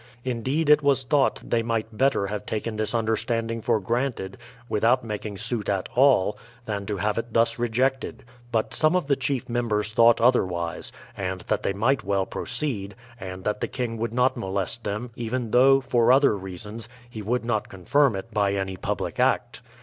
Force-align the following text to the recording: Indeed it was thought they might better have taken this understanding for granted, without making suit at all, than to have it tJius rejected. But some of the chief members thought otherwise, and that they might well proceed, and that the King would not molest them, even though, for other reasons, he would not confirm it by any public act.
Indeed 0.23 0.67
it 0.71 0.81
was 0.81 1.03
thought 1.03 1.43
they 1.47 1.61
might 1.61 1.95
better 1.95 2.25
have 2.25 2.47
taken 2.47 2.75
this 2.75 2.95
understanding 2.95 3.61
for 3.61 3.79
granted, 3.79 4.35
without 4.67 5.03
making 5.03 5.37
suit 5.37 5.69
at 5.69 5.87
all, 5.93 6.39
than 6.65 6.87
to 6.87 6.97
have 6.97 7.19
it 7.19 7.31
tJius 7.33 7.59
rejected. 7.59 8.23
But 8.51 8.73
some 8.73 8.95
of 8.95 9.05
the 9.05 9.15
chief 9.15 9.47
members 9.47 9.91
thought 9.91 10.19
otherwise, 10.19 10.91
and 11.15 11.41
that 11.41 11.61
they 11.61 11.73
might 11.73 12.03
well 12.03 12.25
proceed, 12.25 12.95
and 13.19 13.43
that 13.43 13.61
the 13.61 13.67
King 13.67 13.97
would 13.97 14.11
not 14.11 14.35
molest 14.35 14.85
them, 14.85 15.11
even 15.15 15.51
though, 15.51 15.81
for 15.81 16.11
other 16.11 16.35
reasons, 16.35 16.89
he 17.07 17.21
would 17.21 17.45
not 17.45 17.69
confirm 17.69 18.15
it 18.15 18.33
by 18.33 18.53
any 18.55 18.77
public 18.77 19.19
act. 19.19 19.61